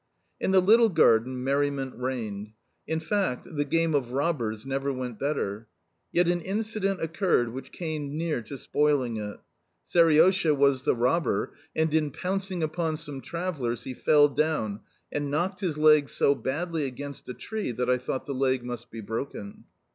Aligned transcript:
In 0.39 0.49
the 0.49 0.63
little 0.63 0.89
garden 0.89 1.43
merriment 1.43 1.93
reigned. 1.95 2.53
In 2.87 2.99
fact, 2.99 3.45
the 3.55 3.63
game 3.63 3.93
of 3.93 4.13
"robbers" 4.13 4.65
never 4.65 4.91
went 4.91 5.19
better. 5.19 5.67
Yet 6.11 6.27
an 6.27 6.41
incident 6.41 7.03
occurred 7.03 7.49
which 7.53 7.71
came 7.71 8.17
near 8.17 8.41
to 8.41 8.57
spoiling 8.57 9.17
it. 9.17 9.39
Seriosha 9.87 10.55
was 10.57 10.85
the 10.85 10.95
robber, 10.95 11.53
and 11.75 11.93
in 11.93 12.09
pouncing 12.09 12.63
upon 12.63 12.97
some 12.97 13.21
travellers 13.21 13.83
he 13.83 13.93
fell 13.93 14.27
down 14.27 14.79
and 15.11 15.29
knocked 15.29 15.59
his 15.59 15.77
leg 15.77 16.09
so 16.09 16.33
badly 16.33 16.85
against 16.87 17.29
a 17.29 17.35
tree 17.35 17.71
that 17.71 17.87
I 17.87 17.99
thought 17.99 18.25
the 18.25 18.33
leg 18.33 18.65
must 18.65 18.89
be 18.89 19.01
broken. 19.01 19.65